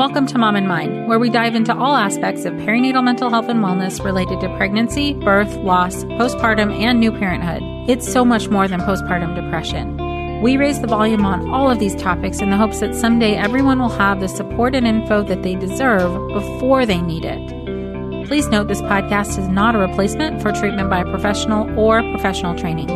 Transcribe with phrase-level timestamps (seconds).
[0.00, 3.50] Welcome to Mom and Mind, where we dive into all aspects of perinatal mental health
[3.50, 7.60] and wellness related to pregnancy, birth, loss, postpartum, and new parenthood.
[7.86, 10.40] It's so much more than postpartum depression.
[10.40, 13.78] We raise the volume on all of these topics in the hopes that someday everyone
[13.78, 18.26] will have the support and info that they deserve before they need it.
[18.26, 22.58] Please note this podcast is not a replacement for treatment by a professional or professional
[22.58, 22.88] training.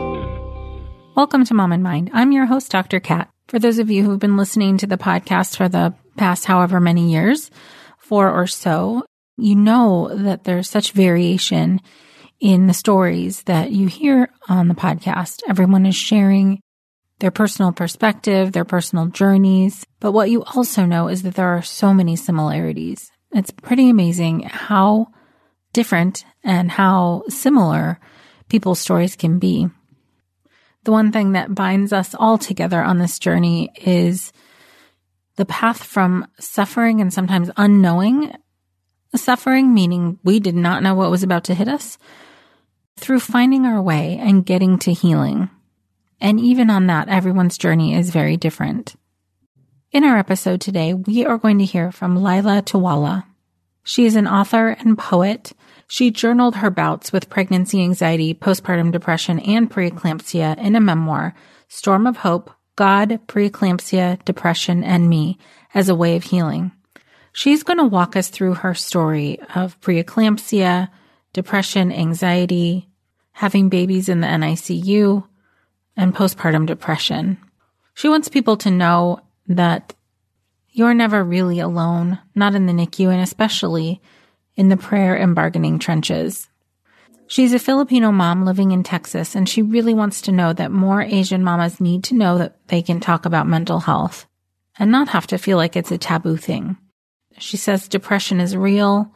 [1.14, 2.08] Welcome to Mom and Mind.
[2.14, 2.98] I'm your host, Dr.
[2.98, 3.28] Kat.
[3.48, 7.12] For those of you who've been listening to the podcast for the past however many
[7.12, 7.50] years,
[7.98, 9.04] four or so,
[9.36, 11.80] you know that there's such variation
[12.40, 15.42] in the stories that you hear on the podcast.
[15.48, 16.60] Everyone is sharing
[17.20, 19.86] their personal perspective, their personal journeys.
[20.00, 23.10] But what you also know is that there are so many similarities.
[23.32, 25.08] It's pretty amazing how
[25.72, 27.98] different and how similar
[28.48, 29.68] people's stories can be.
[30.84, 34.32] The one thing that binds us all together on this journey is
[35.36, 38.32] the path from suffering and sometimes unknowing
[39.18, 41.98] suffering, meaning we did not know what was about to hit us,
[42.96, 45.50] through finding our way and getting to healing.
[46.20, 48.94] And even on that, everyone's journey is very different.
[49.92, 53.24] In our episode today, we are going to hear from Lila Tuwala.
[53.84, 55.52] She is an author and poet.
[55.86, 61.34] She journaled her bouts with pregnancy anxiety, postpartum depression, and preeclampsia in a memoir,
[61.68, 65.38] Storm of Hope God, preeclampsia, depression, and me
[65.74, 66.72] as a way of healing.
[67.32, 70.88] She's going to walk us through her story of preeclampsia,
[71.32, 72.88] depression, anxiety,
[73.32, 75.26] having babies in the NICU,
[75.96, 77.38] and postpartum depression.
[77.94, 79.94] She wants people to know that
[80.70, 84.00] you're never really alone, not in the NICU, and especially
[84.56, 86.48] in the prayer and bargaining trenches.
[87.34, 91.02] She's a Filipino mom living in Texas, and she really wants to know that more
[91.02, 94.26] Asian mamas need to know that they can talk about mental health
[94.78, 96.76] and not have to feel like it's a taboo thing.
[97.38, 99.12] She says depression is real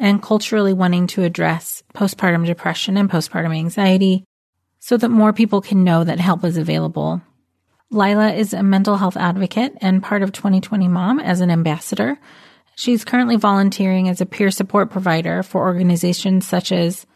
[0.00, 4.24] and culturally wanting to address postpartum depression and postpartum anxiety
[4.80, 7.22] so that more people can know that help is available.
[7.88, 12.18] Lila is a mental health advocate and part of 2020 Mom as an ambassador.
[12.74, 17.06] She's currently volunteering as a peer support provider for organizations such as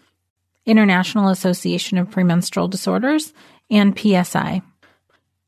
[0.69, 3.33] International Association of Premenstrual Disorders,
[3.71, 4.62] and PSI.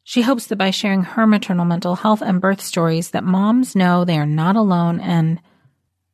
[0.03, 4.05] She hopes that by sharing her maternal mental health and birth stories that moms know
[4.05, 5.41] they are not alone and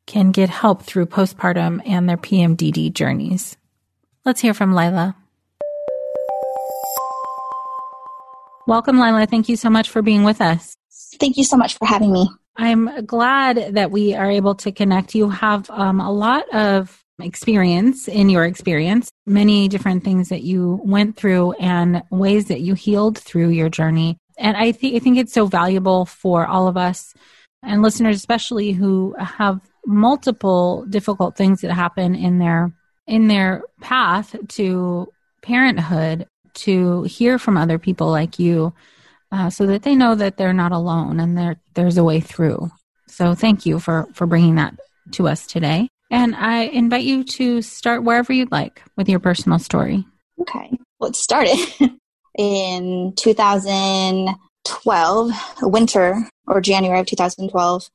[0.05, 3.57] can get help through postpartum and their PMDD journeys.
[4.25, 5.15] Let's hear from Lila.
[8.67, 9.25] Welcome, Lila.
[9.25, 10.75] Thank you so much for being with us.
[11.19, 12.29] Thank you so much for having me.
[12.57, 15.15] I'm glad that we are able to connect.
[15.15, 20.79] You have um, a lot of experience, in your experience, many different things that you
[20.83, 24.17] went through and ways that you healed through your journey.
[24.37, 27.13] And I, th- I think it's so valuable for all of us
[27.63, 32.73] and listeners, especially who have multiple difficult things that happen in their
[33.07, 35.07] in their path to
[35.41, 38.73] parenthood to hear from other people like you
[39.31, 42.69] uh, so that they know that they're not alone and there there's a way through
[43.07, 44.77] so thank you for for bringing that
[45.11, 49.59] to us today and I invite you to start wherever you'd like with your personal
[49.59, 50.05] story.
[50.41, 50.71] Okay.
[50.99, 51.57] Well, it started
[52.37, 55.31] in 2012,
[55.61, 57.89] winter or January of 2012.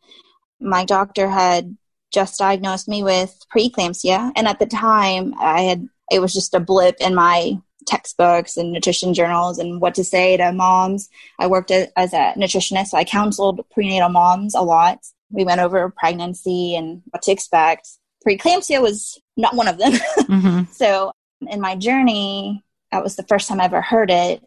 [0.61, 1.77] My doctor had
[2.13, 4.33] just diagnosed me with preeclampsia.
[4.37, 8.73] And at the time, I had, it was just a blip in my textbooks and
[8.73, 11.09] nutrition journals and what to say to moms.
[11.39, 15.01] I worked as a nutritionist, so I counseled prenatal moms a lot.
[15.31, 17.89] We went over pregnancy and what to expect.
[18.27, 19.93] Preeclampsia was not one of them.
[20.33, 20.73] Mm-hmm.
[20.73, 21.13] so
[21.49, 24.41] in my journey, that was the first time I ever heard it.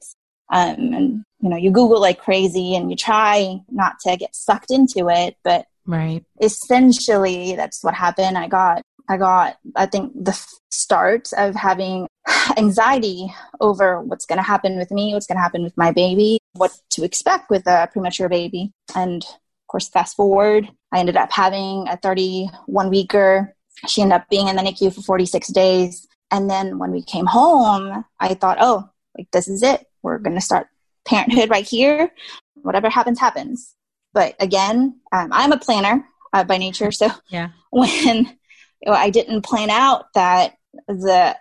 [0.51, 4.71] Um, and you know, you Google like crazy and you try not to get sucked
[4.71, 6.23] into it, but right.
[6.41, 8.37] Essentially, that's what happened.
[8.37, 10.39] I got, I got, I think the
[10.71, 12.07] start of having
[12.57, 16.39] anxiety over what's going to happen with me, what's going to happen with my baby,
[16.53, 18.71] what to expect with a premature baby.
[18.95, 23.54] And of course, fast forward, I ended up having a 31 weeker.
[23.87, 26.07] She ended up being in the NICU for 46 days.
[26.31, 29.85] And then when we came home, I thought, oh, like this is it.
[30.01, 30.67] We're going to start
[31.05, 32.11] parenthood right here.
[32.55, 33.75] Whatever happens, happens.
[34.13, 36.91] But again, um, I'm a planner uh, by nature.
[36.91, 37.49] So yeah.
[37.69, 38.37] when
[38.87, 40.55] I didn't plan out that
[40.87, 41.35] the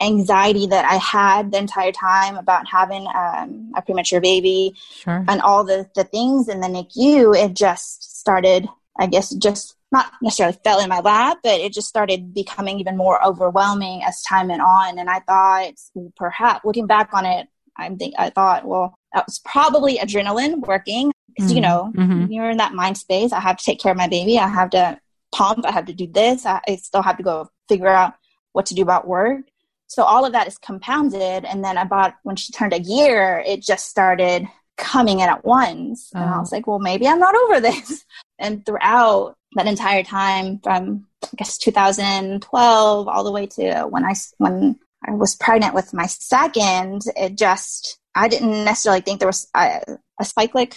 [0.00, 5.24] anxiety that I had the entire time about having um, a premature baby sure.
[5.28, 10.12] and all the, the things in the NICU, it just started, I guess, just not
[10.22, 14.48] necessarily fell in my lap, but it just started becoming even more overwhelming as time
[14.48, 14.98] went on.
[14.98, 15.74] And I thought,
[16.16, 17.46] perhaps looking back on it,
[17.76, 21.56] I think I thought, well, that was probably adrenaline working because mm-hmm.
[21.56, 22.32] you know mm-hmm.
[22.32, 23.32] you're in that mind space.
[23.32, 24.38] I have to take care of my baby.
[24.38, 24.98] I have to
[25.32, 25.66] pump.
[25.66, 26.46] I have to do this.
[26.46, 28.14] I, I still have to go figure out
[28.52, 29.42] what to do about work.
[29.86, 31.44] So all of that is compounded.
[31.44, 34.46] And then about when she turned a year, it just started
[34.78, 36.10] coming in at once.
[36.14, 36.20] Oh.
[36.20, 36.40] And I oh.
[36.40, 38.04] was like, well, maybe I'm not over this.
[38.38, 44.14] And throughout that entire time from I guess 2012 all the way to when I
[44.38, 49.48] when I was pregnant with my second, it just I didn't necessarily think there was
[49.54, 49.80] a,
[50.20, 50.76] a cyclic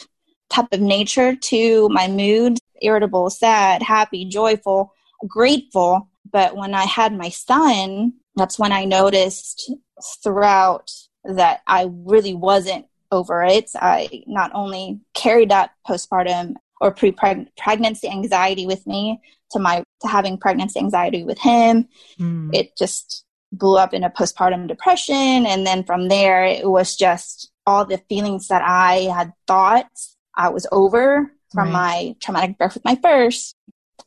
[0.49, 4.93] type of nature to my mood irritable, sad, happy, joyful,
[5.27, 6.09] grateful.
[6.31, 9.71] But when I had my son, that's when I noticed
[10.23, 10.91] throughout
[11.23, 13.71] that I really wasn't over it.
[13.75, 19.19] I not only carried that postpartum or pre-pregnancy anxiety with me
[19.51, 21.87] to my to having pregnancy anxiety with him.
[22.19, 22.53] Mm.
[22.53, 27.51] It just blew up in a postpartum depression and then from there it was just
[27.65, 29.87] all the feelings that I had thought
[30.35, 31.73] I was over from right.
[31.73, 33.55] my traumatic birth with my first.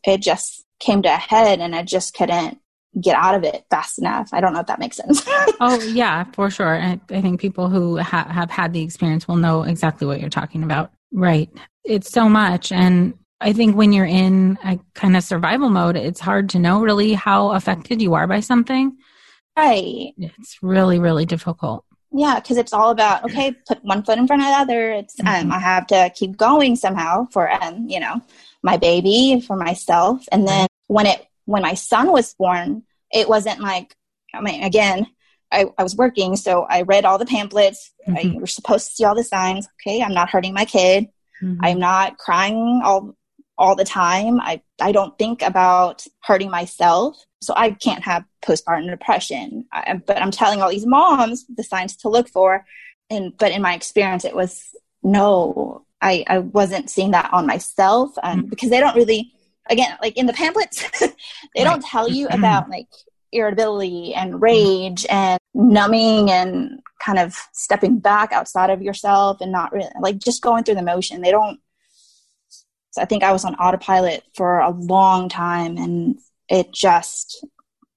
[0.05, 2.59] It just came to a head and I just couldn't
[3.01, 4.31] get out of it fast enough.
[4.33, 5.23] I don't know if that makes sense.
[5.61, 6.77] oh, yeah, for sure.
[6.81, 10.31] I, I think people who ha- have had the experience will know exactly what you're
[10.31, 10.93] talking about.
[11.13, 11.51] Right.
[11.85, 12.73] It's so much.
[12.73, 16.81] And I think when you're in a kind of survival mode, it's hard to know
[16.81, 18.97] really how affected you are by something.
[19.57, 20.13] Right.
[20.19, 21.85] It's really, really difficult.
[22.11, 24.93] Yeah, because it's all about okay, put one foot in front of the other.
[24.93, 25.47] It's um, mm-hmm.
[25.47, 28.23] um, I have to keep going somehow for um, you know,
[28.63, 30.27] my baby, for myself.
[30.33, 32.83] And then when it when my son was born,
[33.13, 33.95] it wasn't like,
[34.35, 35.07] I mean, again,
[35.51, 37.93] I, I was working, so I read all the pamphlets.
[38.07, 38.37] Mm-hmm.
[38.37, 39.69] I was supposed to see all the signs.
[39.81, 41.09] Okay, I'm not hurting my kid.
[41.43, 41.65] Mm-hmm.
[41.65, 43.17] I'm not crying all
[43.57, 44.41] all the time.
[44.41, 49.67] I I don't think about hurting myself, so I can't have postpartum depression.
[49.73, 52.65] I, but I'm telling all these moms the signs to look for,
[53.11, 55.85] and but in my experience, it was no.
[56.01, 58.49] I I wasn't seeing that on myself um, mm-hmm.
[58.51, 59.33] because they don't really
[59.69, 61.65] again, like in the pamphlets, they right.
[61.65, 62.39] don't tell you mm-hmm.
[62.39, 62.89] about like
[63.33, 64.43] irritability and mm-hmm.
[64.43, 70.19] rage and numbing and kind of stepping back outside of yourself and not really like
[70.19, 71.21] just going through the motion.
[71.21, 71.61] They don't.
[72.91, 76.19] So I think I was on autopilot for a long time and
[76.49, 77.45] it just,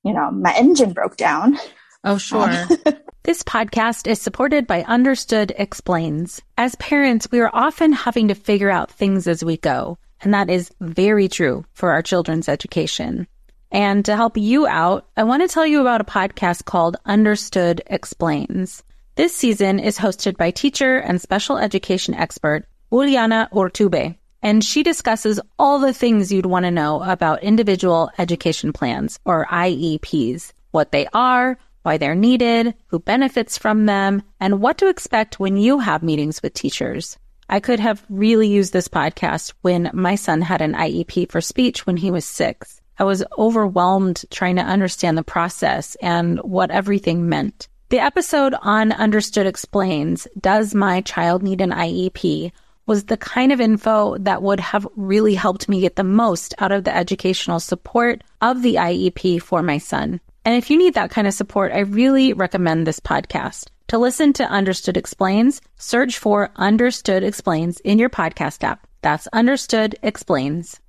[0.03, 1.57] you know, my engine broke down.
[2.03, 2.67] Oh, sure.
[3.23, 6.41] This podcast is supported by Understood Explains.
[6.57, 9.99] As parents, we are often having to figure out things as we go.
[10.21, 13.27] And that is very true for our children's education.
[13.71, 17.81] And to help you out, I want to tell you about a podcast called Understood
[17.87, 18.83] Explains.
[19.15, 25.39] This season is hosted by teacher and special education expert Juliana Urtubey, and she discusses
[25.57, 31.07] all the things you'd want to know about individual education plans, or IEPs, what they
[31.13, 36.03] are, why they're needed, who benefits from them, and what to expect when you have
[36.03, 37.17] meetings with teachers.
[37.47, 41.85] I could have really used this podcast when my son had an IEP for speech
[41.85, 42.80] when he was six.
[43.01, 47.67] I was overwhelmed trying to understand the process and what everything meant.
[47.89, 52.51] The episode on Understood Explains Does My Child Need an IEP?
[52.85, 56.71] was the kind of info that would have really helped me get the most out
[56.71, 60.21] of the educational support of the IEP for my son.
[60.45, 63.69] And if you need that kind of support, I really recommend this podcast.
[63.87, 68.85] To listen to Understood Explains, search for Understood Explains in your podcast app.
[69.01, 70.79] That's Understood Explains.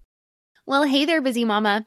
[0.67, 1.87] Well, hey there, busy mama.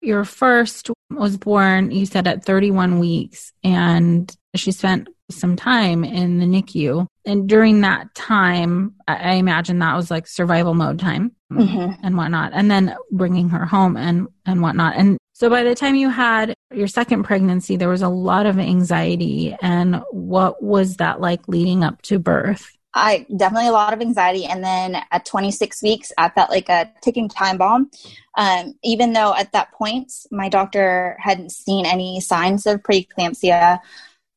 [0.00, 6.38] your first was born, you said at 31 weeks, and she spent some time in
[6.38, 7.06] the NICU.
[7.26, 11.92] And during that time, I imagine that was like survival mode time mm-hmm.
[12.02, 14.96] and whatnot, and then bringing her home and, and whatnot.
[14.96, 18.58] And so by the time you had your second pregnancy, there was a lot of
[18.58, 19.56] anxiety.
[19.60, 22.77] And what was that like leading up to birth?
[22.98, 24.44] I definitely a lot of anxiety.
[24.44, 27.90] And then at 26 weeks, I felt like a ticking time bomb.
[28.36, 33.80] Um, even though at that point, my doctor hadn't seen any signs of preeclampsia.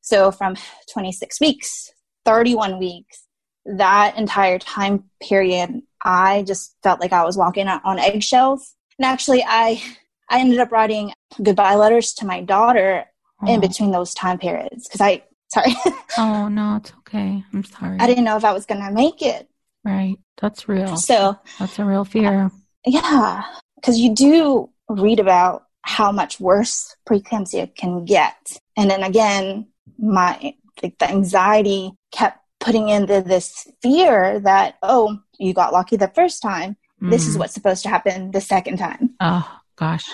[0.02, 0.56] So from
[0.92, 1.92] 26 weeks,
[2.26, 3.24] 31 weeks,
[3.66, 8.76] that entire time period, I just felt like I was walking on eggshells.
[8.98, 9.82] And actually, I
[10.30, 11.14] I ended up writing
[11.44, 13.06] goodbye letters to my daughter
[13.46, 15.74] in between those time periods because I Sorry.
[16.18, 17.44] oh, no, it's okay.
[17.54, 17.98] I'm sorry.
[18.00, 19.50] I didn't know if I was going to make it.
[19.84, 20.18] Right.
[20.40, 20.96] That's real.
[20.98, 22.52] So, that's a real fear.
[22.86, 23.44] Yeah.
[23.76, 28.36] Because you do read about how much worse preeclampsia can get.
[28.78, 29.68] And then again,
[29.98, 36.08] my like the anxiety kept putting into this fear that, oh, you got lucky the
[36.10, 36.78] first time.
[37.02, 37.10] Mm.
[37.10, 37.40] This is mm.
[37.40, 39.16] what's supposed to happen the second time.
[39.20, 40.08] Oh, gosh.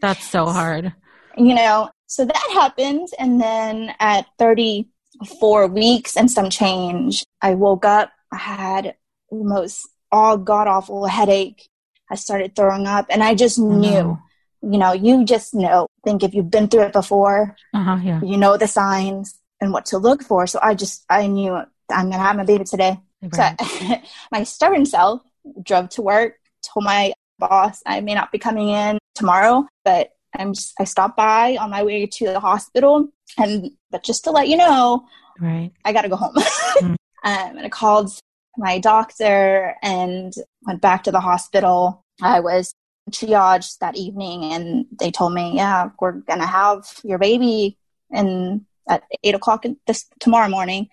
[0.00, 0.92] That's so hard.
[1.36, 3.08] you know, so that happened.
[3.20, 8.10] And then at 34 weeks and some change, I woke up.
[8.32, 8.96] I had
[9.30, 11.68] the most all god awful headache.
[12.10, 14.18] I started throwing up and I just knew,
[14.60, 15.86] you know, you just know.
[16.04, 18.20] I think if you've been through it before, uh-huh, yeah.
[18.22, 20.48] you know the signs and what to look for.
[20.48, 22.98] So I just, I knew I'm going to have my baby today.
[23.22, 23.60] Right.
[23.60, 23.94] So
[24.32, 25.22] my stubborn self
[25.62, 30.54] drove to work, told my boss I may not be coming in tomorrow, but I'm
[30.54, 33.08] just, I stopped by on my way to the hospital,
[33.38, 35.06] and but just to let you know,
[35.40, 36.34] right, I got to go home.
[36.36, 36.90] mm.
[36.90, 38.10] um, and I called
[38.56, 40.32] my doctor and
[40.62, 42.04] went back to the hospital.
[42.22, 42.72] I was
[43.10, 47.76] triaged that evening, and they told me, "Yeah, we're gonna have your baby
[48.10, 50.88] in at eight o'clock this tomorrow morning."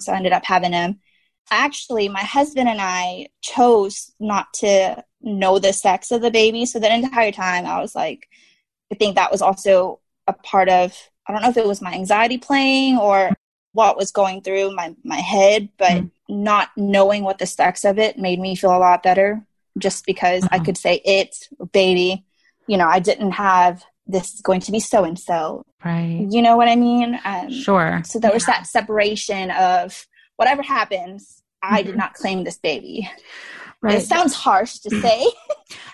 [0.00, 1.00] So I ended up having him.
[1.50, 6.66] Actually, my husband and I chose not to know the sex of the baby.
[6.66, 8.28] So that entire time, I was like,
[8.92, 11.92] I think that was also a part of I don't know if it was my
[11.92, 13.30] anxiety playing or
[13.72, 17.98] what was going through my my head, but mm not knowing what the sex of
[17.98, 19.42] it made me feel a lot better.
[19.78, 20.64] Just because I mm-hmm.
[20.64, 22.24] could say it, baby,
[22.66, 25.64] you know, I didn't have this is going to be so and so.
[25.84, 26.26] Right.
[26.30, 27.20] You know what I mean?
[27.24, 28.02] Um, sure.
[28.04, 28.34] So there yeah.
[28.34, 31.88] was that separation of whatever happens, I mm-hmm.
[31.88, 33.10] did not claim this baby.
[33.82, 33.96] Right.
[33.96, 35.26] It sounds harsh to say.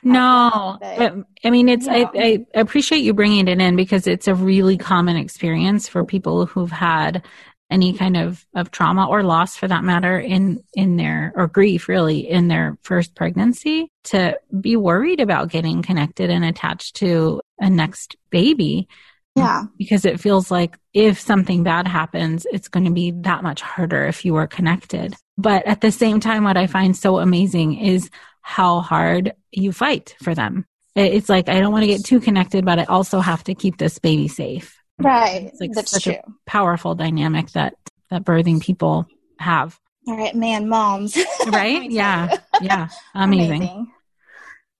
[0.03, 4.35] No, but, I mean, it's, I, I appreciate you bringing it in because it's a
[4.35, 7.25] really common experience for people who've had
[7.71, 11.89] any kind of, of trauma or loss for that matter in, in their, or grief
[11.89, 17.71] really in their first pregnancy to be worried about getting connected and attached to a
[17.71, 18.89] next baby.
[19.35, 19.63] Yeah.
[19.79, 24.05] Because it feels like if something bad happens, it's going to be that much harder
[24.05, 25.15] if you are connected.
[25.39, 28.11] But at the same time, what I find so amazing is
[28.43, 30.67] how hard you fight for them.
[30.95, 33.79] It's like, I don't want to get too connected, but I also have to keep
[33.79, 34.77] this baby safe.
[34.99, 35.45] Right.
[35.45, 36.15] It's like That's such true.
[36.15, 37.75] a powerful dynamic that,
[38.11, 39.07] that birthing people
[39.39, 39.79] have.
[40.07, 41.17] All right, man, moms.
[41.47, 41.91] right?
[41.91, 42.37] yeah.
[42.61, 42.89] Yeah.
[43.15, 43.63] Amazing.
[43.63, 43.93] Amazing.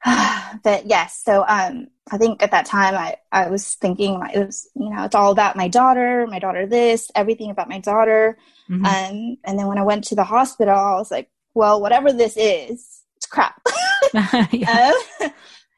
[0.65, 4.69] but yes, so um, I think at that time I, I was thinking it was
[4.75, 8.37] you know it's all about my daughter, my daughter this, everything about my daughter.
[8.69, 8.85] Mm-hmm.
[8.85, 12.37] Um, and then when I went to the hospital, I was like, well, whatever this
[12.37, 13.02] is,
[13.33, 13.61] crap.
[14.53, 14.93] yeah.
[15.21, 15.31] um,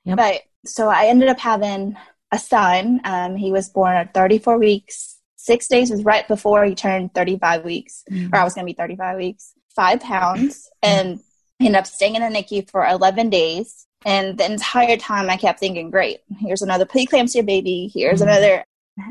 [0.05, 0.17] yep.
[0.17, 1.97] But so I ended up having
[2.33, 3.01] a son.
[3.05, 5.17] Um, he was born at 34 weeks.
[5.37, 8.35] Six days was right before he turned 35 weeks, mm-hmm.
[8.35, 9.53] or I was going to be 35 weeks.
[9.77, 11.21] Five pounds, and
[11.61, 13.87] ended up staying in the NICU for 11 days.
[14.05, 18.29] And the entire time I kept thinking, great, here's another preeclampsia baby, here's mm-hmm.
[18.29, 18.65] another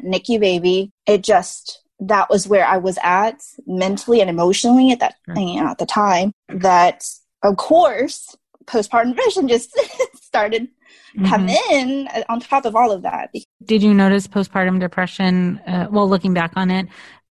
[0.03, 0.91] NICU baby.
[1.05, 5.69] It just that was where I was at mentally and emotionally at that you know,
[5.69, 6.33] at the time.
[6.49, 7.05] That
[7.43, 8.35] of course
[8.65, 9.77] postpartum depression just
[10.15, 10.67] started
[11.15, 11.25] mm-hmm.
[11.25, 13.33] come in on top of all of that.
[13.63, 15.59] Did you notice postpartum depression?
[15.67, 16.87] Uh, well, looking back on it,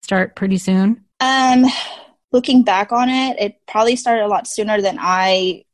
[0.03, 1.05] start pretty soon.
[1.21, 1.65] Um,
[2.33, 5.65] looking back on it, it probably started a lot sooner than I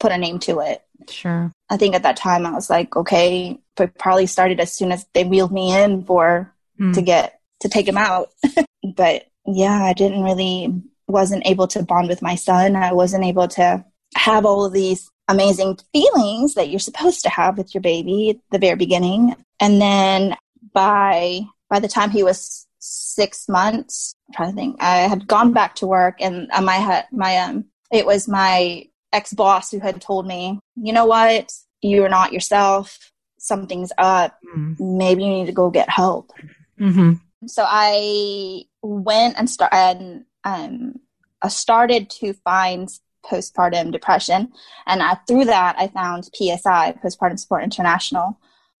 [0.00, 0.82] put a name to it.
[1.08, 1.52] Sure.
[1.70, 5.06] I think at that time I was like, okay, but probably started as soon as
[5.14, 6.94] they wheeled me in for mm.
[6.94, 8.30] to get to take him out.
[8.96, 12.76] but yeah, I didn't really wasn't able to bond with my son.
[12.76, 13.84] I wasn't able to
[14.14, 18.36] have all of these amazing feelings that you're supposed to have with your baby at
[18.50, 19.34] the very beginning.
[19.60, 20.36] And then
[20.72, 25.52] by by the time he was six months, I'm trying to think, I had gone
[25.52, 30.00] back to work and uh, my my um it was my ex boss who had
[30.00, 32.98] told me, you know what, you are not yourself.
[33.38, 34.36] Something's up.
[34.54, 34.98] Mm-hmm.
[34.98, 36.32] Maybe you need to go get help.
[36.80, 37.14] Mm-hmm.
[37.46, 40.24] So I went and started.
[40.44, 41.00] Um,
[41.42, 42.88] I started to find
[43.24, 44.52] postpartum depression.
[44.86, 48.38] And I, through that, I found PSI, Postpartum Support International.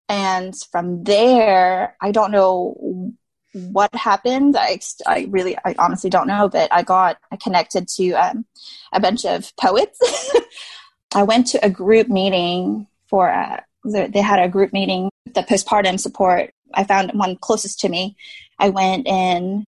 [0.08, 3.12] And from there, I don't know
[3.52, 4.56] what happened.
[4.56, 8.46] I, I really, I honestly don't know, but I got connected to um,
[8.92, 9.98] a bunch of poets.
[11.14, 15.98] I went to a group meeting for, uh, they had a group meeting, the postpartum
[15.98, 16.50] support.
[16.74, 18.16] I found one closest to me.
[18.58, 19.64] I went in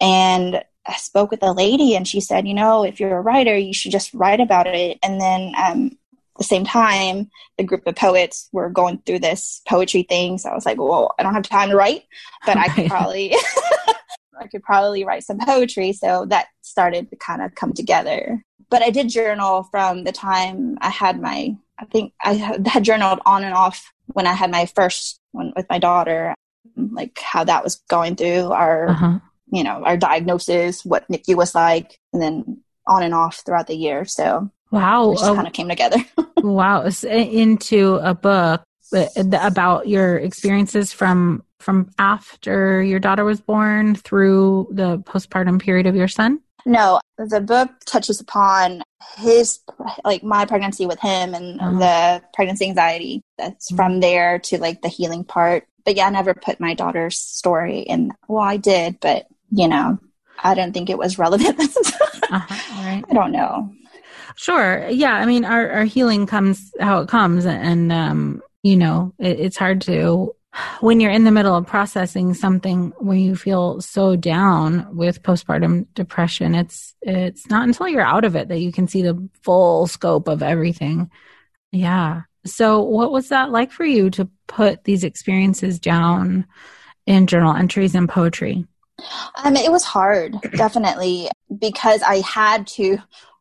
[0.00, 3.56] and I spoke with a lady and she said, you know, if you're a writer,
[3.56, 4.98] you should just write about it.
[5.02, 5.96] And then um,
[6.38, 10.38] the same time, the group of poets were going through this poetry thing.
[10.38, 12.04] So I was like, well, I don't have time to write,
[12.44, 13.34] but I could probably,
[14.40, 15.92] I could probably write some poetry.
[15.92, 18.42] So that started to kind of come together.
[18.70, 23.20] But I did journal from the time I had my, I think I had journaled
[23.26, 26.34] on and off when I had my first one with my daughter,
[26.76, 28.88] like how that was going through our.
[28.88, 29.18] Uh-huh
[29.52, 33.76] you know, our diagnosis, what NICU was like, and then on and off throughout the
[33.76, 34.04] year.
[34.04, 35.98] So wow, it just kind of came together.
[36.38, 38.62] wow, into a book
[38.94, 39.06] uh,
[39.40, 45.94] about your experiences from from after your daughter was born through the postpartum period of
[45.94, 46.40] your son.
[46.64, 48.82] No, the book touches upon
[49.16, 49.60] his
[50.04, 51.78] like my pregnancy with him and uh-huh.
[51.78, 53.76] the pregnancy anxiety that's mm-hmm.
[53.76, 57.80] from there to like the healing part but yeah i never put my daughter's story
[57.80, 59.98] in well i did but you know,
[60.42, 61.60] I don't think it was relevant.
[62.30, 63.04] uh-huh, right.
[63.08, 63.72] I don't know.
[64.36, 64.88] Sure.
[64.88, 65.14] Yeah.
[65.14, 67.44] I mean, our, our healing comes how it comes.
[67.46, 70.34] And, um, you know, it, it's hard to,
[70.80, 75.86] when you're in the middle of processing something when you feel so down with postpartum
[75.94, 79.86] depression, it's, it's not until you're out of it that you can see the full
[79.86, 81.10] scope of everything.
[81.70, 82.22] Yeah.
[82.44, 86.46] So what was that like for you to put these experiences down
[87.06, 88.66] in journal entries and poetry?
[89.42, 92.98] Um, it was hard, definitely, because I had to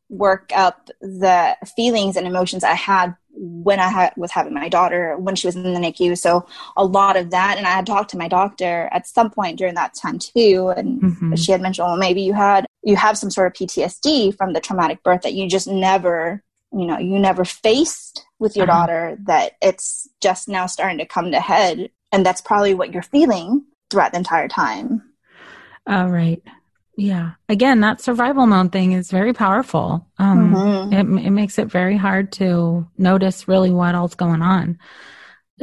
[0.09, 5.17] work up the feelings and emotions I had when I had, was having my daughter
[5.17, 6.17] when she was in the NICU.
[6.17, 6.45] So
[6.75, 9.75] a lot of that, and I had talked to my doctor at some point during
[9.75, 11.35] that time too, and mm-hmm.
[11.35, 14.59] she had mentioned, well, maybe you had you have some sort of PTSD from the
[14.59, 16.43] traumatic birth that you just never,
[16.73, 18.79] you know, you never faced with your uh-huh.
[18.79, 19.17] daughter.
[19.23, 23.63] That it's just now starting to come to head, and that's probably what you're feeling
[23.89, 25.10] throughout the entire time.
[25.91, 26.41] Oh, right.
[26.95, 27.31] Yeah.
[27.49, 30.07] Again, that survival mode thing is very powerful.
[30.17, 30.93] Um, mm-hmm.
[30.93, 34.79] it, it makes it very hard to notice really what else going on.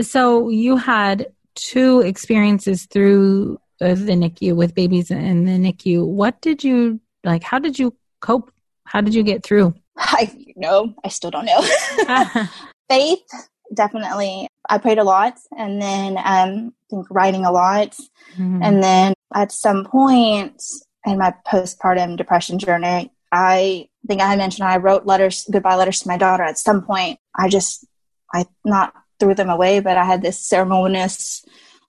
[0.01, 6.07] So you had two experiences through the NICU with babies in the NICU.
[6.07, 7.43] What did you like?
[7.43, 8.53] How did you cope?
[8.85, 9.75] How did you get through?
[9.97, 10.95] I know.
[11.05, 11.62] I still don't know.
[12.91, 14.49] Faith, definitely.
[14.69, 17.97] I prayed a lot, and then um, I think writing a lot,
[18.37, 18.62] mm-hmm.
[18.62, 20.62] and then at some point
[21.07, 26.09] in my postpartum depression journey, I think I mentioned I wrote letters, goodbye letters to
[26.09, 26.43] my daughter.
[26.43, 27.87] At some point, I just,
[28.33, 31.45] I not threw them away, but I had this ceremonious,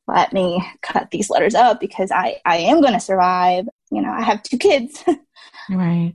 [0.07, 3.67] let me cut these letters up because I, I am going to survive.
[3.91, 5.03] You know, I have two kids.
[5.69, 6.13] right.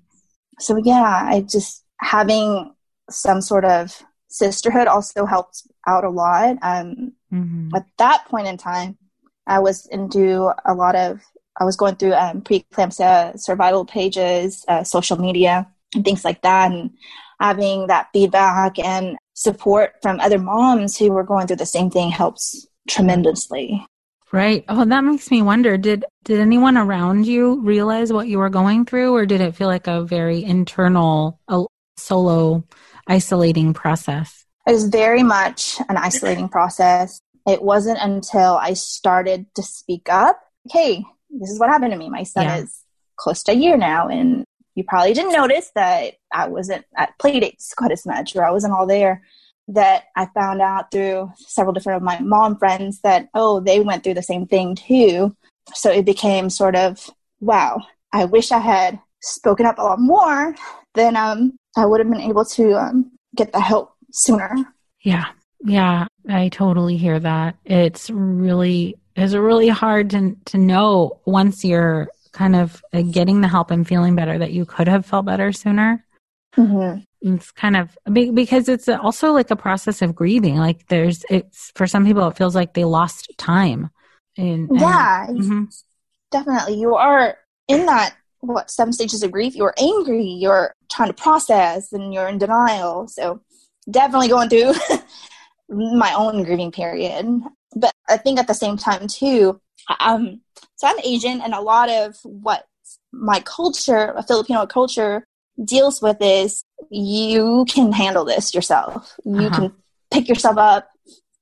[0.59, 2.75] So yeah, I just having
[3.11, 6.59] some sort of sisterhood also helped out a lot.
[6.63, 7.71] Um, mm-hmm.
[7.75, 8.99] At that point in time,
[9.47, 11.21] I was into a lot of,
[11.59, 16.73] I was going through um, preeclampsia survival pages, uh, social media, and things like that,
[16.73, 16.91] and
[17.41, 22.11] having that feedback and support from other moms who were going through the same thing
[22.11, 23.85] helps tremendously.
[24.33, 24.65] Right.
[24.69, 25.77] Oh, that makes me wonder.
[25.77, 29.69] Did did anyone around you realize what you were going through, or did it feel
[29.69, 31.65] like a very internal, a
[31.97, 32.65] solo,
[33.07, 34.45] isolating process?
[34.67, 37.21] It was very much an isolating process.
[37.47, 42.09] It wasn't until I started to speak up, hey, this is what happened to me.
[42.09, 42.57] My son Yeah.
[42.59, 42.83] is
[43.17, 47.41] close to a year now, and you probably didn't notice that I wasn't at play
[47.41, 49.23] dates quite as much, or I wasn't all there.
[49.69, 54.05] That I found out through several different of my mom friends that oh, they went
[54.05, 55.35] through the same thing too.
[55.73, 57.81] So it became sort of wow.
[58.13, 60.55] I wish I had spoken up a lot more.
[60.95, 64.55] Then um, I would have been able to um, get the help sooner.
[65.03, 65.29] Yeah.
[65.65, 66.07] Yeah.
[66.29, 67.57] I totally hear that.
[67.65, 73.49] It's really, it's really hard to, to know once you're kind of uh, getting the
[73.49, 76.05] help and feeling better that you could have felt better sooner.
[76.55, 80.57] hmm It's kind of be- because it's also like a process of grieving.
[80.57, 83.91] Like there's, it's for some people, it feels like they lost time.
[84.37, 85.83] And, and- Yeah, Mhm.
[86.31, 86.81] definitely.
[86.81, 87.37] You are
[87.69, 89.55] in that what seven stages of grief.
[89.55, 90.27] You're angry.
[90.27, 93.09] You're trying to process, and you're in denial.
[93.09, 93.41] So
[93.91, 94.75] definitely going through
[95.69, 97.27] my own grieving period.
[97.77, 99.61] But I think at the same time too,
[100.01, 100.41] um,
[100.77, 102.65] so I'm Asian, and a lot of what
[103.13, 105.27] my culture, a Filipino culture,
[105.65, 109.15] deals with is you can handle this yourself.
[109.25, 109.51] You Uh-huh.
[109.51, 109.73] can
[110.11, 110.89] pick yourself up,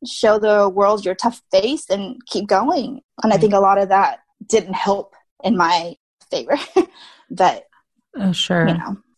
[0.07, 3.01] show the world your tough face, and keep going.
[3.23, 5.97] And I think a lot of that didn't help in my
[6.31, 6.59] favor.
[7.31, 7.65] but
[8.17, 8.69] Oh, sure.
[8.69, 8.97] you know,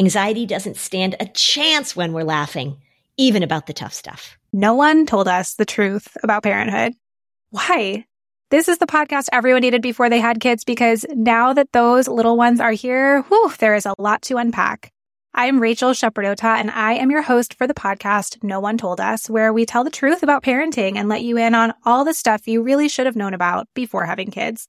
[0.00, 2.76] Anxiety doesn't stand a chance when we're laughing,
[3.16, 4.38] even about the tough stuff.
[4.52, 6.92] No one told us the truth about parenthood.
[7.50, 8.04] Why?
[8.50, 12.36] This is the podcast everyone needed before they had kids because now that those little
[12.36, 14.92] ones are here, whew, there is a lot to unpack.
[15.34, 19.28] I'm Rachel Shepardota, and I am your host for the podcast No One Told Us,
[19.28, 22.46] where we tell the truth about parenting and let you in on all the stuff
[22.46, 24.68] you really should have known about before having kids.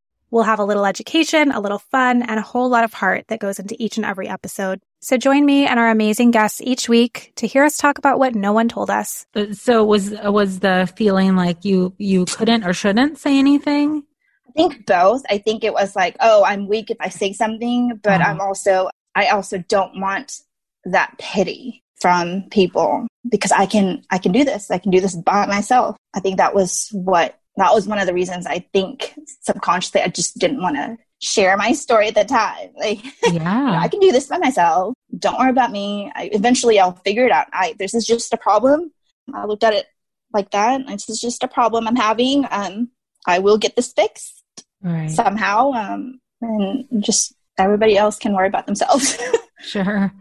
[0.31, 3.39] We'll have a little education, a little fun, and a whole lot of heart that
[3.39, 4.79] goes into each and every episode.
[5.01, 8.33] So join me and our amazing guests each week to hear us talk about what
[8.33, 9.25] no one told us.
[9.35, 14.03] Uh, So was was the feeling like you you couldn't or shouldn't say anything?
[14.47, 15.23] I think both.
[15.29, 18.31] I think it was like, oh, I'm weak if I say something, but Uh-huh.
[18.31, 20.39] I'm also, I also don't want
[20.85, 24.69] that pity from people because I can, I can do this.
[24.71, 25.95] I can do this by myself.
[26.13, 30.07] I think that was what, that was one of the reasons I think subconsciously I
[30.07, 32.69] just didn't want to share my story at the time.
[32.75, 33.79] Like, Yeah.
[33.79, 34.93] I can do this by myself.
[35.17, 36.11] Don't worry about me.
[36.15, 37.47] I, eventually, I'll figure it out.
[37.53, 38.91] I this is just a problem.
[39.33, 39.85] I looked at it
[40.33, 40.87] like that.
[40.87, 42.45] This is just a problem I'm having.
[42.49, 42.89] Um,
[43.27, 44.43] I will get this fixed
[44.81, 45.11] right.
[45.11, 45.71] somehow.
[45.73, 49.17] Um, and just everybody else can worry about themselves.
[49.63, 50.11] Sure.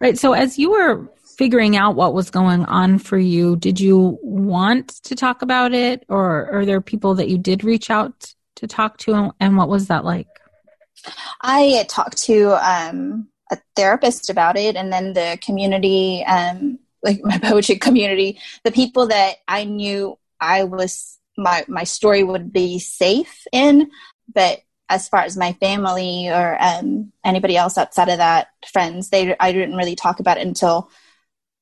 [0.00, 0.18] Right.
[0.18, 4.88] So as you were figuring out what was going on for you, did you want
[5.04, 8.98] to talk about it or are there people that you did reach out to talk
[8.98, 10.28] to and what was that like?
[11.40, 17.38] I talked to um, a therapist about it, and then the community, um, like my
[17.38, 23.46] poetry community, the people that I knew I was my my story would be safe
[23.52, 23.90] in,
[24.32, 29.34] but as far as my family or um, anybody else outside of that, friends, they
[29.38, 30.90] I didn't really talk about it until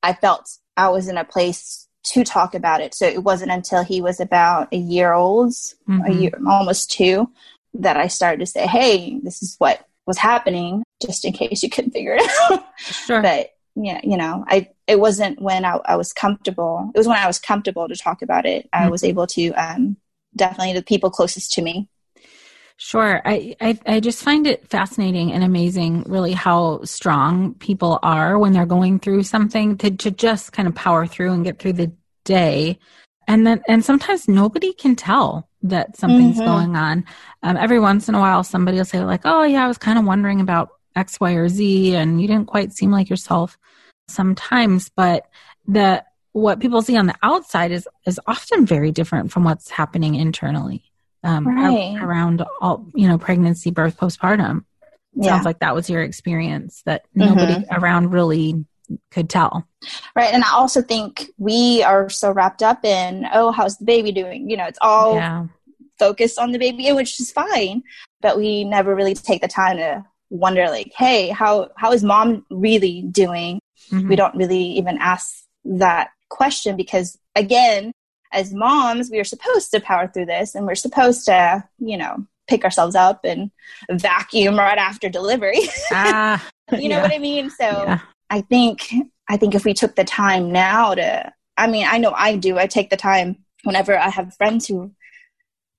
[0.03, 2.95] I felt I was in a place to talk about it.
[2.95, 5.53] So it wasn't until he was about a year old,
[5.87, 6.21] a Mhm.
[6.21, 7.31] year almost two,
[7.75, 11.71] that I started to say, "Hey, this is what was happening just in case you
[11.71, 12.65] couldn't figure it out.
[12.79, 13.23] Sure.
[13.23, 16.91] but yeah, you know, I it wasn't when I, I was comfortable.
[16.95, 18.65] It was when I was comfortable to talk about it.
[18.67, 18.85] Mm-hmm.
[18.87, 19.97] I was able to um,
[20.35, 21.89] definitely the people closest to me.
[22.83, 23.21] Sure.
[23.27, 28.55] I, I, I just find it fascinating and amazing really how strong people are when
[28.55, 31.93] they're going through something to, to just kind of power through and get through the
[32.25, 32.79] day.
[33.29, 36.47] And then and sometimes nobody can tell that something's mm-hmm.
[36.47, 37.05] going on.
[37.43, 39.99] Um, every once in a while somebody will say like, Oh yeah, I was kind
[39.99, 43.59] of wondering about X, Y, or Z and you didn't quite seem like yourself
[44.09, 45.27] sometimes, but
[45.69, 50.14] the what people see on the outside is is often very different from what's happening
[50.14, 50.89] internally
[51.22, 51.96] um, right.
[52.00, 54.64] around all you know pregnancy, birth, postpartum.
[55.14, 55.33] Yeah.
[55.33, 57.74] Sounds like that was your experience that nobody mm-hmm.
[57.74, 58.64] around really
[59.11, 59.66] could tell.
[60.14, 60.33] Right.
[60.33, 64.48] And I also think we are so wrapped up in, oh, how's the baby doing?
[64.48, 65.46] You know, it's all yeah.
[65.98, 67.83] focused on the baby, which is fine.
[68.20, 72.44] But we never really take the time to wonder like, hey, how how is mom
[72.50, 73.61] really doing?
[73.90, 74.09] Mm-hmm.
[74.09, 77.92] We don't really even ask that question because again,
[78.33, 82.27] as moms, we are supposed to power through this and we're supposed to, you know,
[82.49, 83.51] pick ourselves up and
[83.90, 85.61] vacuum right after delivery.
[85.93, 87.03] Ah, you know yeah.
[87.03, 87.51] what I mean?
[87.51, 88.01] So yeah.
[88.29, 88.93] I think
[89.29, 92.59] I think if we took the time now to I mean, I know I do.
[92.59, 94.93] I take the time whenever I have friends who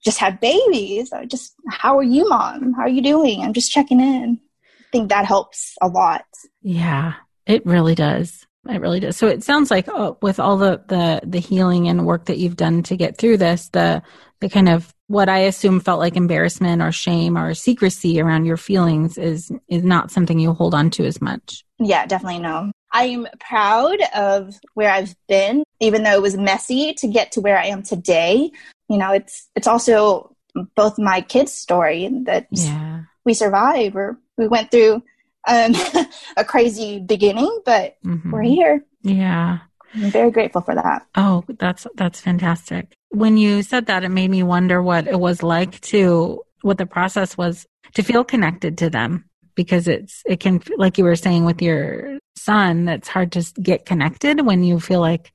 [0.04, 1.12] just have babies.
[1.14, 2.74] I just how are you, mom?
[2.74, 3.42] How are you doing?
[3.42, 4.40] I'm just checking in.
[4.80, 6.26] I think that helps a lot.
[6.62, 7.14] Yeah,
[7.46, 8.46] it really does.
[8.69, 9.17] It really does.
[9.17, 12.56] So it sounds like oh, with all the, the the healing and work that you've
[12.56, 14.04] done to get through this, the
[14.39, 18.58] the kind of what I assume felt like embarrassment or shame or secrecy around your
[18.58, 21.63] feelings is is not something you hold on to as much.
[21.80, 22.71] Yeah, definitely no.
[22.91, 27.58] I'm proud of where I've been, even though it was messy to get to where
[27.58, 28.52] I am today.
[28.89, 30.36] You know, it's it's also
[30.76, 33.04] both my kids' story that yeah.
[33.26, 35.04] we survived or we went through
[35.47, 35.73] um,
[36.38, 38.32] a crazy beginning, but mm-hmm.
[38.32, 38.86] we're here.
[39.01, 39.60] Yeah.
[39.93, 41.06] I'm very grateful for that.
[41.15, 42.93] Oh, that's that's fantastic.
[43.10, 46.86] When you said that, it made me wonder what it was like to what the
[46.86, 49.25] process was to feel connected to them
[49.56, 53.86] because it's it can like you were saying with your son that's hard to get
[53.86, 55.34] connected when you feel like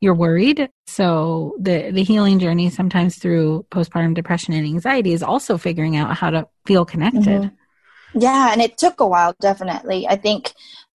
[0.00, 5.56] you're worried so the the healing journey sometimes through postpartum depression and anxiety is also
[5.56, 7.54] figuring out how to feel connected mm-hmm.
[8.14, 10.06] Yeah, and it took a while, definitely.
[10.08, 10.52] I think,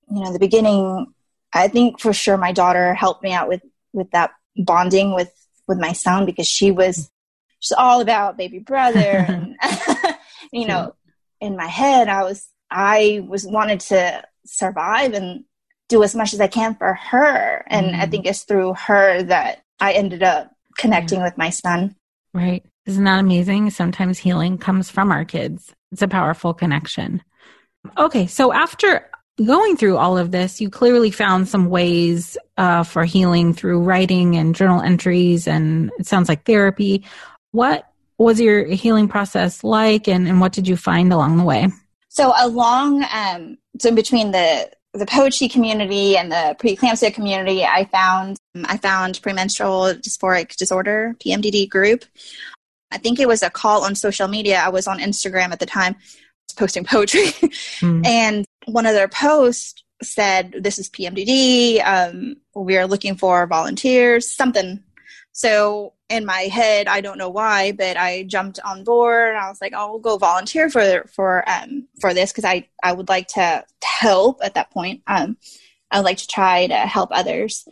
[0.09, 1.07] you know, the beginning,
[1.53, 5.31] I think for sure my daughter helped me out with with that bonding with
[5.67, 7.09] with my son because she was
[7.59, 9.55] she's all about baby brother and
[10.51, 10.95] you know,
[11.41, 15.43] in my head I was I was wanted to survive and
[15.87, 17.63] do as much as I can for her.
[17.67, 17.99] And mm.
[17.99, 21.25] I think it's through her that I ended up connecting yeah.
[21.25, 21.95] with my son.
[22.33, 22.63] Right.
[22.85, 23.71] Isn't that amazing?
[23.71, 25.73] Sometimes healing comes from our kids.
[25.91, 27.21] It's a powerful connection.
[27.97, 29.09] Okay, so after
[29.45, 34.35] going through all of this, you clearly found some ways uh, for healing through writing
[34.35, 37.05] and journal entries, and it sounds like therapy.
[37.51, 41.69] What was your healing process like, and, and what did you find along the way?
[42.09, 48.37] So along, um, so between the the poetry community and the preeclampsia community, I found
[48.65, 52.05] I found premenstrual dysphoric disorder (PMDD) group.
[52.91, 54.59] I think it was a call on social media.
[54.59, 55.95] I was on Instagram at the time,
[56.57, 57.27] posting poetry,
[57.81, 58.05] mm.
[58.05, 61.81] and one of their posts said, "This is PMDD.
[61.85, 64.83] Um, we are looking for volunteers." Something.
[65.31, 69.29] So in my head, I don't know why, but I jumped on board.
[69.29, 72.93] And I was like, "I'll go volunteer for for um, for this because I I
[72.93, 75.01] would like to help at that point.
[75.07, 75.37] Um,
[75.91, 77.67] I would like to try to help others."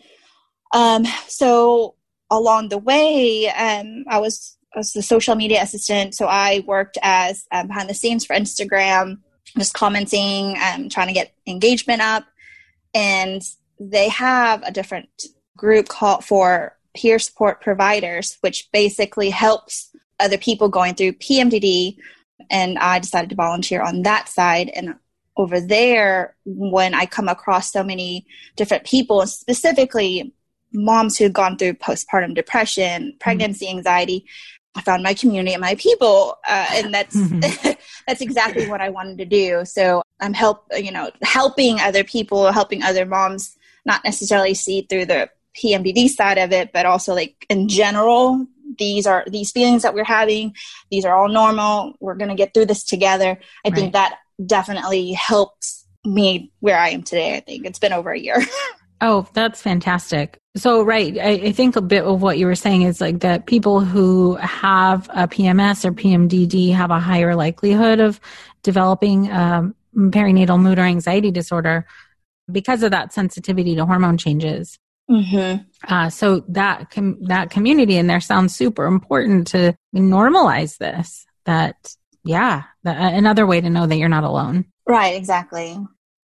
[0.74, 1.96] Um, so
[2.30, 6.16] along the way, um, I was was the social media assistant.
[6.16, 9.20] So I worked as um, behind the scenes for Instagram,
[9.58, 12.26] just commenting, um, trying to get engagement up.
[12.94, 13.42] And
[13.80, 15.10] they have a different
[15.56, 21.98] group called for peer support providers, which basically helps other people going through PMDD.
[22.50, 24.70] And I decided to volunteer on that side.
[24.70, 24.96] And
[25.36, 28.26] over there, when I come across so many
[28.56, 30.34] different people, specifically
[30.74, 34.26] moms who have gone through postpartum depression, pregnancy anxiety,
[34.78, 37.72] I found my community and my people, uh, and that's mm-hmm.
[38.08, 39.66] that's exactly what I wanted to do.
[39.66, 45.06] So I'm help, you know, helping other people, helping other moms, not necessarily see through
[45.08, 45.30] the
[45.62, 48.46] PMDD side of it, but also like in general,
[48.78, 50.54] these are these feelings that we're having.
[50.92, 51.96] These are all normal.
[52.00, 53.40] We're gonna get through this together.
[53.66, 53.76] I right.
[53.76, 57.36] think that definitely helps me where I am today.
[57.36, 58.44] I think it's been over a year.
[59.02, 60.40] oh, that's fantastic.
[60.58, 61.18] So, right.
[61.18, 64.36] I, I, think a bit of what you were saying is like that people who
[64.36, 68.20] have a PMS or PMDD have a higher likelihood of
[68.64, 71.86] developing um, perinatal mood or anxiety disorder
[72.52, 74.78] because of that sensitivity to hormone changes.
[75.10, 75.64] Mm-hmm.
[75.88, 81.26] Uh, so that com- that community in there sounds super important to normalize this.
[81.46, 84.66] That yeah, the, another way to know that you're not alone.
[84.86, 85.16] Right.
[85.16, 85.78] Exactly.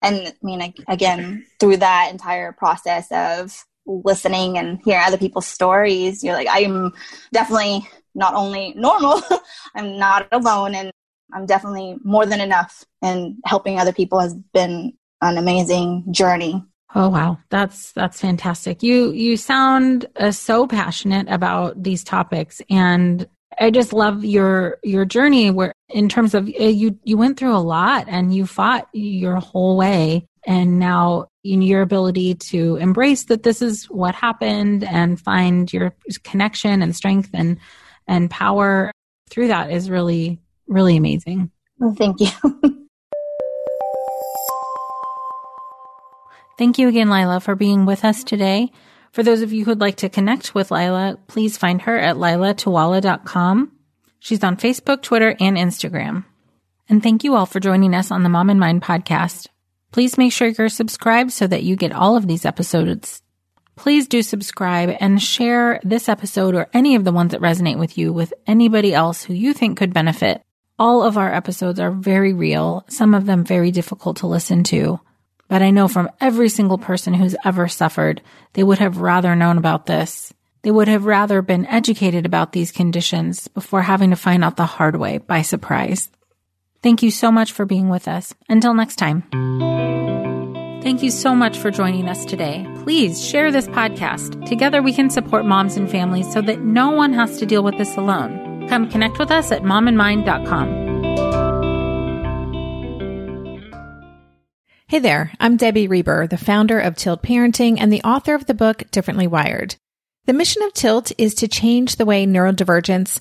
[0.02, 6.22] And I mean, again, through that entire process of listening and hearing other people's stories,
[6.22, 6.92] you're like, I'm
[7.32, 9.22] definitely not only normal,
[9.74, 10.92] I'm not alone, and
[11.32, 12.84] I'm definitely more than enough.
[13.02, 16.62] And helping other people has been an amazing journey.
[16.94, 18.82] Oh wow, that's that's fantastic.
[18.82, 23.28] You you sound uh, so passionate about these topics, and
[23.60, 25.52] I just love your your journey.
[25.52, 29.36] Where in terms of uh, you you went through a lot and you fought your
[29.36, 35.20] whole way, and now in your ability to embrace that this is what happened and
[35.20, 37.58] find your connection and strength and
[38.06, 38.90] and power
[39.30, 41.50] through that is really really amazing.
[41.78, 42.28] Well, thank you.
[46.60, 48.70] Thank you again, Lila, for being with us today.
[49.12, 53.72] For those of you who'd like to connect with Lila, please find her at lilatawala.com.
[54.18, 56.26] She's on Facebook, Twitter, and Instagram.
[56.86, 59.46] And thank you all for joining us on the Mom and Mind podcast.
[59.92, 63.22] Please make sure you're subscribed so that you get all of these episodes.
[63.74, 67.96] Please do subscribe and share this episode or any of the ones that resonate with
[67.96, 70.42] you with anybody else who you think could benefit.
[70.78, 75.00] All of our episodes are very real, some of them very difficult to listen to.
[75.48, 78.22] But I know from every single person who's ever suffered,
[78.52, 80.32] they would have rather known about this.
[80.62, 84.66] They would have rather been educated about these conditions before having to find out the
[84.66, 86.10] hard way by surprise.
[86.82, 88.34] Thank you so much for being with us.
[88.48, 89.22] Until next time.
[90.82, 92.66] Thank you so much for joining us today.
[92.84, 94.46] Please share this podcast.
[94.46, 97.76] Together we can support moms and families so that no one has to deal with
[97.76, 98.66] this alone.
[98.66, 100.88] Come connect with us at momandmind.com.
[104.88, 108.54] Hey there, I'm Debbie Reber, the founder of Tilt Parenting and the author of the
[108.54, 109.76] book Differently Wired.
[110.24, 113.20] The mission of Tilt is to change the way neurodivergence,